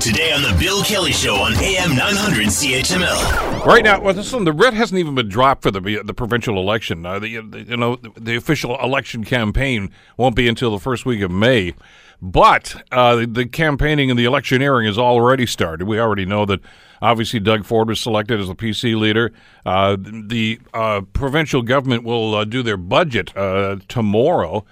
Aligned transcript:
Today 0.00 0.32
on 0.32 0.40
the 0.40 0.56
Bill 0.58 0.82
Kelly 0.82 1.12
Show 1.12 1.34
on 1.34 1.52
AM 1.56 1.94
900 1.94 2.46
CHML. 2.46 3.66
Right 3.66 3.84
now, 3.84 4.00
well, 4.00 4.14
one, 4.14 4.44
the 4.44 4.52
writ 4.52 4.72
hasn't 4.72 4.98
even 4.98 5.14
been 5.14 5.28
dropped 5.28 5.62
for 5.62 5.70
the 5.70 6.00
the 6.02 6.14
provincial 6.14 6.56
election. 6.56 7.04
Uh, 7.04 7.18
the, 7.18 7.36
the, 7.42 7.62
you 7.64 7.76
know, 7.76 7.96
the, 7.96 8.10
the 8.18 8.34
official 8.34 8.82
election 8.82 9.24
campaign 9.24 9.90
won't 10.16 10.34
be 10.34 10.48
until 10.48 10.70
the 10.70 10.78
first 10.78 11.04
week 11.04 11.20
of 11.20 11.30
May. 11.30 11.74
But 12.22 12.82
uh, 12.90 13.16
the, 13.16 13.26
the 13.26 13.46
campaigning 13.46 14.08
and 14.08 14.18
the 14.18 14.24
electioneering 14.24 14.86
has 14.86 14.96
already 14.96 15.44
started. 15.44 15.86
We 15.86 16.00
already 16.00 16.24
know 16.24 16.46
that 16.46 16.60
obviously 17.02 17.38
Doug 17.38 17.66
Ford 17.66 17.88
was 17.88 18.00
selected 18.00 18.40
as 18.40 18.48
the 18.48 18.54
PC 18.54 18.98
leader. 18.98 19.32
Uh, 19.66 19.98
the 20.00 20.60
uh, 20.72 21.02
provincial 21.12 21.60
government 21.60 22.04
will 22.04 22.34
uh, 22.34 22.44
do 22.46 22.62
their 22.62 22.78
budget 22.78 23.36
uh, 23.36 23.76
tomorrow 23.86 24.64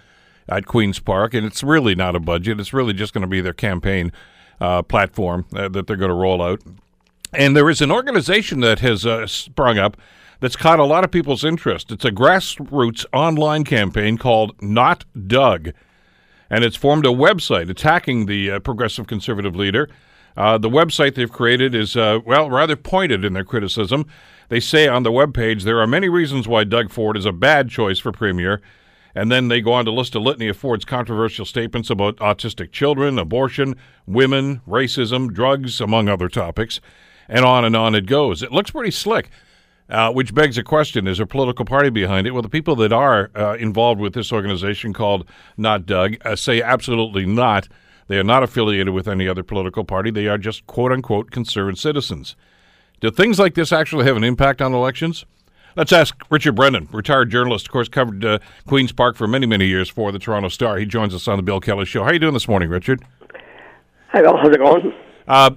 at 0.48 0.64
Queen's 0.64 1.00
Park, 1.00 1.34
and 1.34 1.46
it's 1.46 1.62
really 1.62 1.94
not 1.94 2.16
a 2.16 2.20
budget. 2.20 2.58
It's 2.58 2.72
really 2.72 2.94
just 2.94 3.12
going 3.12 3.22
to 3.22 3.28
be 3.28 3.42
their 3.42 3.52
campaign 3.52 4.10
uh, 4.60 4.82
platform 4.82 5.46
uh, 5.54 5.68
that 5.68 5.86
they're 5.86 5.96
going 5.96 6.10
to 6.10 6.14
roll 6.14 6.42
out. 6.42 6.60
And 7.32 7.56
there 7.56 7.68
is 7.68 7.80
an 7.80 7.90
organization 7.90 8.60
that 8.60 8.80
has 8.80 9.04
uh, 9.04 9.26
sprung 9.26 9.78
up 9.78 9.96
that's 10.40 10.56
caught 10.56 10.78
a 10.78 10.84
lot 10.84 11.04
of 11.04 11.10
people's 11.10 11.44
interest. 11.44 11.90
It's 11.90 12.04
a 12.04 12.10
grassroots 12.10 13.04
online 13.12 13.64
campaign 13.64 14.18
called 14.18 14.54
Not 14.62 15.04
Doug. 15.26 15.70
And 16.48 16.64
it's 16.64 16.76
formed 16.76 17.04
a 17.04 17.10
website 17.10 17.68
attacking 17.68 18.26
the 18.26 18.52
uh, 18.52 18.60
progressive 18.60 19.06
conservative 19.06 19.54
leader. 19.54 19.88
Uh, 20.36 20.56
the 20.56 20.70
website 20.70 21.14
they've 21.14 21.30
created 21.30 21.74
is, 21.74 21.96
uh, 21.96 22.20
well, 22.24 22.48
rather 22.48 22.76
pointed 22.76 23.24
in 23.24 23.32
their 23.32 23.44
criticism. 23.44 24.06
They 24.48 24.60
say 24.60 24.86
on 24.86 25.02
the 25.02 25.10
webpage 25.10 25.64
there 25.64 25.80
are 25.80 25.86
many 25.86 26.08
reasons 26.08 26.48
why 26.48 26.64
Doug 26.64 26.90
Ford 26.90 27.16
is 27.16 27.26
a 27.26 27.32
bad 27.32 27.68
choice 27.68 27.98
for 27.98 28.12
premier. 28.12 28.62
And 29.14 29.32
then 29.32 29.48
they 29.48 29.60
go 29.60 29.72
on 29.72 29.84
to 29.86 29.90
list 29.90 30.14
a 30.14 30.20
litany 30.20 30.48
of 30.48 30.56
Ford's 30.56 30.84
controversial 30.84 31.44
statements 31.44 31.90
about 31.90 32.16
autistic 32.16 32.72
children, 32.72 33.18
abortion, 33.18 33.74
women, 34.06 34.60
racism, 34.68 35.32
drugs, 35.32 35.80
among 35.80 36.08
other 36.08 36.28
topics. 36.28 36.80
And 37.28 37.44
on 37.44 37.64
and 37.64 37.76
on 37.76 37.94
it 37.94 38.06
goes. 38.06 38.42
It 38.42 38.52
looks 38.52 38.70
pretty 38.70 38.90
slick, 38.90 39.30
uh, 39.90 40.12
which 40.12 40.34
begs 40.34 40.56
a 40.56 40.62
question 40.62 41.06
Is 41.06 41.18
there 41.18 41.24
a 41.24 41.26
political 41.26 41.64
party 41.64 41.90
behind 41.90 42.26
it? 42.26 42.30
Well, 42.30 42.42
the 42.42 42.48
people 42.48 42.76
that 42.76 42.92
are 42.92 43.30
uh, 43.34 43.54
involved 43.54 44.00
with 44.00 44.14
this 44.14 44.32
organization 44.32 44.92
called 44.92 45.28
Not 45.56 45.86
Doug 45.86 46.16
uh, 46.24 46.36
say 46.36 46.62
absolutely 46.62 47.26
not. 47.26 47.68
They 48.08 48.18
are 48.18 48.24
not 48.24 48.42
affiliated 48.42 48.94
with 48.94 49.06
any 49.06 49.28
other 49.28 49.42
political 49.42 49.84
party. 49.84 50.10
They 50.10 50.28
are 50.28 50.38
just 50.38 50.66
quote 50.66 50.92
unquote 50.92 51.30
concerned 51.30 51.78
citizens. 51.78 52.36
Do 53.00 53.10
things 53.10 53.38
like 53.38 53.54
this 53.54 53.72
actually 53.72 54.06
have 54.06 54.16
an 54.16 54.24
impact 54.24 54.60
on 54.60 54.72
elections? 54.72 55.24
Let's 55.78 55.92
ask 55.92 56.16
Richard 56.28 56.56
Brennan, 56.56 56.88
retired 56.90 57.30
journalist, 57.30 57.66
of 57.66 57.70
course, 57.70 57.88
covered 57.88 58.24
uh, 58.24 58.40
Queen's 58.66 58.90
Park 58.90 59.14
for 59.14 59.28
many, 59.28 59.46
many 59.46 59.66
years 59.66 59.88
for 59.88 60.10
the 60.10 60.18
Toronto 60.18 60.48
Star. 60.48 60.76
He 60.76 60.84
joins 60.84 61.14
us 61.14 61.28
on 61.28 61.36
the 61.36 61.42
Bill 61.44 61.60
Kelly 61.60 61.84
Show. 61.84 62.02
How 62.02 62.08
are 62.08 62.14
you 62.14 62.18
doing 62.18 62.34
this 62.34 62.48
morning, 62.48 62.68
Richard? 62.68 63.00
Hi, 64.08 64.20
Bill. 64.20 64.36
How's 64.36 64.52
it 64.52 64.58
going? 64.58 64.92
Uh, 65.28 65.50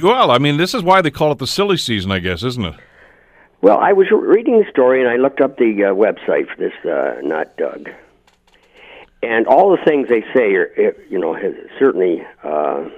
well, 0.00 0.30
I 0.30 0.38
mean, 0.38 0.56
this 0.56 0.72
is 0.72 0.84
why 0.84 1.02
they 1.02 1.10
call 1.10 1.32
it 1.32 1.38
the 1.38 1.48
silly 1.48 1.76
season, 1.76 2.12
I 2.12 2.20
guess, 2.20 2.44
isn't 2.44 2.64
it? 2.64 2.74
Well, 3.60 3.78
I 3.78 3.92
was 3.92 4.06
reading 4.12 4.60
the 4.60 4.70
story 4.70 5.00
and 5.00 5.10
I 5.10 5.16
looked 5.16 5.40
up 5.40 5.58
the 5.58 5.86
uh, 5.86 5.94
website 5.94 6.46
for 6.46 6.56
this, 6.58 6.72
uh, 6.88 7.20
not 7.24 7.56
Doug. 7.56 7.90
And 9.24 9.48
all 9.48 9.76
the 9.76 9.84
things 9.84 10.08
they 10.08 10.22
say 10.32 10.54
are, 10.54 10.94
you 11.10 11.18
know, 11.18 11.36
certainly 11.76 12.24
uh, 12.44 12.88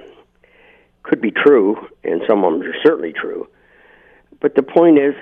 could 1.02 1.22
be 1.22 1.30
true, 1.30 1.78
and 2.04 2.20
some 2.28 2.44
of 2.44 2.52
them 2.52 2.62
are 2.62 2.74
certainly 2.82 3.14
true. 3.14 3.48
But 4.40 4.54
the 4.54 4.62
point 4.62 4.98
is, 4.98 5.14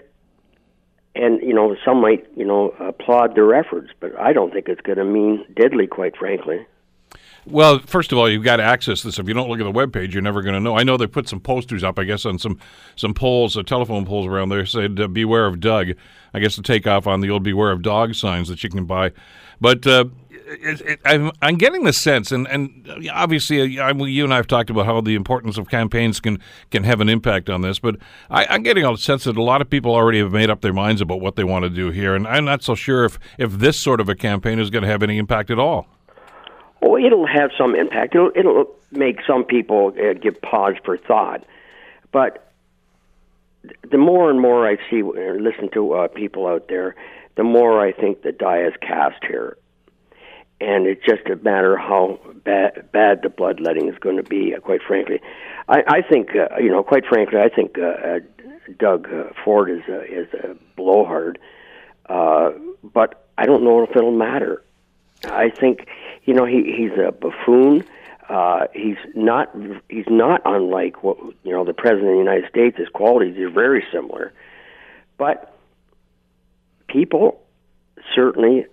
and 1.16 1.42
you 1.42 1.54
know 1.54 1.76
some 1.84 2.00
might 2.00 2.26
you 2.36 2.44
know 2.44 2.70
applaud 2.80 3.34
their 3.34 3.54
efforts, 3.54 3.90
but 4.00 4.18
I 4.18 4.32
don't 4.32 4.52
think 4.52 4.68
it's 4.68 4.80
going 4.80 4.98
to 4.98 5.04
mean 5.04 5.44
deadly, 5.54 5.86
quite 5.86 6.16
frankly. 6.16 6.66
Well, 7.48 7.78
first 7.78 8.10
of 8.10 8.18
all, 8.18 8.28
you've 8.28 8.42
got 8.42 8.56
to 8.56 8.64
access 8.64 9.02
this. 9.02 9.20
If 9.20 9.28
you 9.28 9.34
don't 9.34 9.48
look 9.48 9.60
at 9.60 9.64
the 9.64 9.70
web 9.70 9.92
page, 9.92 10.12
you're 10.12 10.22
never 10.22 10.42
going 10.42 10.54
to 10.54 10.60
know. 10.60 10.76
I 10.76 10.82
know 10.82 10.96
they 10.96 11.06
put 11.06 11.28
some 11.28 11.38
posters 11.38 11.84
up, 11.84 11.96
I 11.96 12.04
guess, 12.04 12.26
on 12.26 12.40
some 12.40 12.58
some 12.96 13.14
poles, 13.14 13.56
uh, 13.56 13.62
telephone 13.62 14.04
poles 14.04 14.26
around 14.26 14.48
there, 14.48 14.66
said 14.66 14.98
uh, 14.98 15.06
"Beware 15.06 15.46
of 15.46 15.60
Doug." 15.60 15.92
I 16.34 16.40
guess 16.40 16.56
to 16.56 16.62
take 16.62 16.88
off 16.88 17.06
on 17.06 17.20
the 17.20 17.30
old 17.30 17.44
"Beware 17.44 17.70
of 17.70 17.82
Dog" 17.82 18.16
signs 18.16 18.48
that 18.48 18.64
you 18.64 18.68
can 18.68 18.84
buy. 18.84 19.12
But 19.60 19.86
uh, 19.86 20.06
it, 20.30 20.80
it, 20.80 21.00
I'm, 21.04 21.30
I'm, 21.40 21.56
getting 21.56 21.84
the 21.84 21.92
sense, 21.92 22.30
and, 22.30 22.46
and 22.48 23.08
obviously, 23.12 23.78
uh, 23.78 23.84
I, 23.84 23.92
you 23.92 24.24
and 24.24 24.32
I 24.32 24.36
have 24.36 24.46
talked 24.46 24.68
about 24.68 24.86
how 24.86 25.00
the 25.00 25.14
importance 25.14 25.56
of 25.56 25.68
campaigns 25.68 26.20
can, 26.20 26.40
can 26.70 26.84
have 26.84 27.00
an 27.00 27.08
impact 27.08 27.48
on 27.48 27.62
this, 27.62 27.78
but 27.78 27.96
I, 28.30 28.54
am 28.54 28.62
getting 28.62 28.84
a 28.84 28.96
sense 28.96 29.24
that 29.24 29.36
a 29.36 29.42
lot 29.42 29.60
of 29.60 29.70
people 29.70 29.94
already 29.94 30.18
have 30.18 30.32
made 30.32 30.50
up 30.50 30.60
their 30.60 30.72
minds 30.72 31.00
about 31.00 31.20
what 31.20 31.36
they 31.36 31.44
want 31.44 31.64
to 31.64 31.70
do 31.70 31.90
here, 31.90 32.14
and 32.14 32.26
I'm 32.28 32.44
not 32.44 32.62
so 32.62 32.74
sure 32.74 33.04
if, 33.04 33.18
if 33.38 33.52
this 33.52 33.78
sort 33.78 34.00
of 34.00 34.08
a 34.08 34.14
campaign 34.14 34.58
is 34.58 34.70
going 34.70 34.82
to 34.82 34.88
have 34.88 35.02
any 35.02 35.18
impact 35.18 35.50
at 35.50 35.58
all. 35.58 35.86
Well, 36.80 37.02
it'll 37.04 37.26
have 37.26 37.50
some 37.58 37.74
impact. 37.74 38.14
It'll, 38.14 38.30
it'll 38.34 38.74
make 38.90 39.20
some 39.26 39.44
people 39.44 39.92
uh, 39.98 40.12
give 40.14 40.40
pause 40.42 40.74
for 40.84 40.96
thought, 40.96 41.44
but 42.12 42.52
the 43.90 43.98
more 43.98 44.30
and 44.30 44.40
more 44.40 44.68
I 44.68 44.76
see 44.90 45.02
or 45.02 45.40
listen 45.40 45.70
to 45.72 45.92
uh, 45.92 46.08
people 46.08 46.46
out 46.46 46.68
there, 46.68 46.94
the 47.34 47.42
more 47.42 47.84
I 47.84 47.92
think 47.92 48.22
the 48.22 48.32
die 48.32 48.62
is 48.62 48.74
cast 48.80 49.24
here 49.24 49.56
and 50.60 50.86
it's 50.86 51.04
just 51.04 51.26
a 51.26 51.36
matter 51.36 51.76
how 51.76 52.18
bad, 52.44 52.90
bad 52.92 53.22
the 53.22 53.28
bloodletting 53.28 53.88
is 53.88 53.98
going 53.98 54.16
to 54.16 54.22
be. 54.22 54.54
Uh, 54.54 54.60
quite 54.60 54.82
frankly, 54.82 55.20
I, 55.68 55.82
I 55.86 56.02
think 56.02 56.30
uh, 56.34 56.56
you 56.58 56.70
know. 56.70 56.82
Quite 56.82 57.04
frankly, 57.06 57.38
I 57.38 57.48
think 57.48 57.78
uh, 57.78 57.82
uh, 57.82 58.18
Doug 58.78 59.12
uh, 59.12 59.24
Ford 59.44 59.70
is 59.70 59.82
a, 59.88 60.02
is 60.04 60.32
a 60.32 60.56
blowhard, 60.76 61.38
uh, 62.08 62.52
but 62.82 63.26
I 63.36 63.44
don't 63.44 63.64
know 63.64 63.82
if 63.82 63.90
it'll 63.90 64.12
matter. 64.12 64.62
I 65.24 65.50
think 65.50 65.88
you 66.26 66.34
know 66.34 66.44
he 66.44 66.74
he's 66.76 66.92
a 66.92 67.12
buffoon. 67.12 67.84
Uh, 68.28 68.66
he's 68.74 68.96
not 69.14 69.54
he's 69.88 70.08
not 70.08 70.42
unlike 70.44 71.02
what 71.02 71.16
you 71.44 71.52
know 71.52 71.64
the 71.64 71.72
president 71.72 72.08
of 72.08 72.14
the 72.14 72.18
United 72.18 72.48
States. 72.50 72.76
His 72.76 72.88
qualities 72.88 73.38
are 73.38 73.50
very 73.50 73.84
similar, 73.92 74.32
but 75.16 75.56
people 76.88 77.40
certainly 78.14 78.66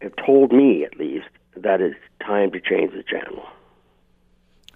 have 0.00 0.14
told 0.24 0.52
me, 0.52 0.84
at 0.84 0.98
least, 0.98 1.28
that 1.56 1.80
it's 1.80 1.96
time 2.24 2.50
to 2.52 2.60
change 2.60 2.92
the 2.92 3.02
channel. 3.02 3.44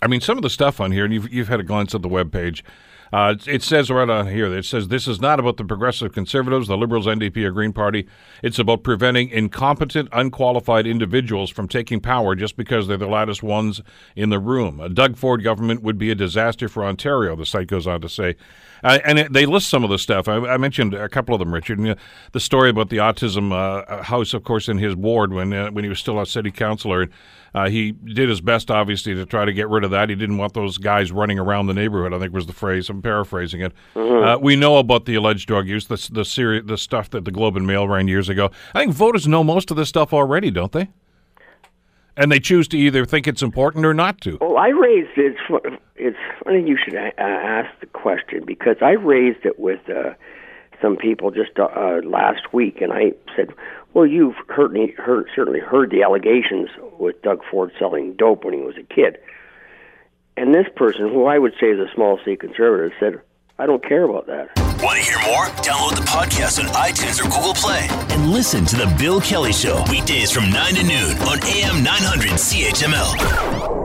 I 0.04 0.06
mean, 0.06 0.20
some 0.20 0.36
of 0.36 0.42
the 0.42 0.50
stuff 0.50 0.80
on 0.80 0.92
here, 0.92 1.04
and 1.04 1.14
you've, 1.14 1.32
you've 1.32 1.48
had 1.48 1.60
a 1.60 1.64
glance 1.64 1.94
at 1.94 2.02
the 2.02 2.08
web 2.08 2.30
page. 2.30 2.62
Uh, 3.10 3.36
it 3.46 3.62
says 3.62 3.90
right 3.90 4.10
on 4.10 4.26
here, 4.26 4.52
it 4.52 4.64
says 4.64 4.88
this 4.88 5.06
is 5.06 5.20
not 5.20 5.38
about 5.38 5.56
the 5.56 5.64
progressive 5.64 6.12
conservatives, 6.12 6.68
the 6.68 6.76
Liberals, 6.76 7.06
NDP, 7.06 7.44
or 7.44 7.52
Green 7.52 7.72
Party. 7.72 8.06
It's 8.42 8.58
about 8.58 8.82
preventing 8.82 9.30
incompetent, 9.30 10.08
unqualified 10.12 10.86
individuals 10.86 11.48
from 11.48 11.68
taking 11.68 12.00
power 12.00 12.34
just 12.34 12.56
because 12.56 12.86
they're 12.86 12.96
the 12.96 13.06
loudest 13.06 13.42
ones 13.42 13.80
in 14.16 14.30
the 14.30 14.40
room. 14.40 14.80
A 14.80 14.88
Doug 14.88 15.16
Ford 15.16 15.44
government 15.44 15.82
would 15.82 15.96
be 15.96 16.10
a 16.10 16.14
disaster 16.14 16.68
for 16.68 16.84
Ontario, 16.84 17.36
the 17.36 17.46
site 17.46 17.68
goes 17.68 17.86
on 17.86 18.00
to 18.00 18.08
say. 18.08 18.34
Uh, 18.82 18.98
and 19.04 19.18
it, 19.18 19.32
they 19.32 19.46
list 19.46 19.68
some 19.68 19.82
of 19.82 19.90
the 19.90 19.98
stuff. 19.98 20.28
I, 20.28 20.36
I, 20.36 20.56
mentioned 20.58 20.92
a 20.92 21.08
couple 21.08 21.34
of 21.34 21.38
them, 21.38 21.54
Richard. 21.54 21.78
And, 21.78 21.90
uh, 21.90 21.94
the 22.32 22.40
story 22.40 22.68
about 22.68 22.90
the 22.90 22.98
autism 22.98 23.52
uh, 23.52 24.02
house, 24.02 24.34
of 24.34 24.44
course, 24.44 24.68
in 24.68 24.76
his 24.76 24.94
ward 24.94 25.32
when 25.32 25.54
uh, 25.54 25.70
when 25.70 25.84
he 25.84 25.88
was 25.88 25.98
still 25.98 26.20
a 26.20 26.26
city 26.26 26.50
councilor. 26.50 27.08
Uh, 27.54 27.68
he 27.70 27.92
did 27.92 28.28
his 28.28 28.40
best, 28.40 28.70
obviously, 28.70 29.14
to 29.14 29.24
try 29.24 29.44
to 29.44 29.52
get 29.52 29.68
rid 29.68 29.84
of 29.84 29.92
that. 29.94 30.08
He 30.08 30.14
didn't 30.14 30.38
want 30.38 30.52
those 30.52 30.78
guys 30.78 31.10
running 31.10 31.38
around 31.38 31.66
the 31.66 31.74
neighborhood. 31.74 32.12
I 32.12 32.18
think 32.18 32.32
was 32.32 32.46
the 32.46 32.52
phrase. 32.52 32.90
I'm 32.90 33.02
paraphrasing 33.02 33.60
it. 33.60 33.72
Mm-hmm. 33.94 34.24
Uh, 34.24 34.38
we 34.38 34.56
know 34.56 34.76
about 34.76 35.06
the 35.06 35.14
alleged 35.14 35.48
drug 35.48 35.66
use, 35.66 35.86
the 35.86 36.08
the, 36.12 36.24
seri- 36.24 36.60
the 36.60 36.78
stuff 36.78 37.10
that 37.10 37.24
the 37.24 37.30
Globe 37.30 37.56
and 37.56 37.66
Mail 37.66 37.88
ran 37.88 38.08
years 38.08 38.28
ago. 38.28 38.50
I 38.74 38.80
think 38.80 38.92
voters 38.92 39.26
know 39.26 39.42
most 39.42 39.70
of 39.70 39.76
this 39.76 39.88
stuff 39.88 40.12
already, 40.12 40.50
don't 40.50 40.72
they? 40.72 40.88
and 42.16 42.30
they 42.30 42.38
choose 42.38 42.68
to 42.68 42.78
either 42.78 43.04
think 43.04 43.26
it's 43.26 43.42
important 43.42 43.84
or 43.84 43.94
not 43.94 44.20
to. 44.20 44.38
Well, 44.40 44.56
I 44.56 44.68
raised 44.68 45.16
it. 45.16 45.36
It's 45.96 46.16
funny 46.44 46.66
you 46.66 46.78
should 46.82 46.94
ask 46.94 47.70
the 47.80 47.86
question 47.86 48.44
because 48.46 48.76
I 48.80 48.90
raised 48.90 49.44
it 49.44 49.58
with 49.58 49.80
uh, 49.88 50.14
some 50.80 50.96
people 50.96 51.30
just 51.30 51.58
uh, 51.58 51.64
uh, 51.64 52.00
last 52.04 52.52
week, 52.52 52.80
and 52.80 52.92
I 52.92 53.12
said, 53.34 53.52
"Well, 53.94 54.06
you've 54.06 54.36
heard, 54.48 54.76
heard 54.96 55.26
certainly 55.34 55.60
heard 55.60 55.90
the 55.90 56.02
allegations 56.02 56.68
with 56.98 57.20
Doug 57.22 57.40
Ford 57.50 57.72
selling 57.78 58.14
dope 58.14 58.44
when 58.44 58.54
he 58.54 58.60
was 58.60 58.76
a 58.76 58.82
kid." 58.82 59.18
And 60.36 60.54
this 60.54 60.66
person, 60.74 61.08
who 61.08 61.26
I 61.26 61.38
would 61.38 61.54
say 61.60 61.68
is 61.70 61.78
a 61.78 61.92
small 61.94 62.18
C 62.24 62.36
conservative, 62.36 62.92
said, 62.98 63.20
I 63.58 63.66
don't 63.66 63.84
care 63.86 64.02
about 64.02 64.26
that. 64.26 64.50
Want 64.82 64.98
to 64.98 65.04
hear 65.04 65.18
more? 65.26 65.46
Download 65.62 65.94
the 65.94 66.02
podcast 66.02 66.58
on 66.58 66.66
iTunes 66.74 67.20
or 67.20 67.24
Google 67.24 67.54
Play 67.54 67.86
and 68.10 68.30
listen 68.32 68.64
to 68.66 68.76
The 68.76 68.92
Bill 68.98 69.20
Kelly 69.20 69.52
Show 69.52 69.84
weekdays 69.88 70.32
from 70.32 70.50
9 70.50 70.74
to 70.74 70.82
noon 70.82 71.16
on 71.18 71.38
AM 71.44 71.84
900 71.84 72.30
CHML. 72.32 73.83